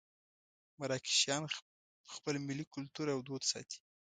مراکشیان 0.79 1.43
خپل 2.13 2.35
ملي 2.47 2.65
کولتور 2.73 3.07
او 3.15 3.19
دود 3.27 3.43
ساتي. 3.51 3.79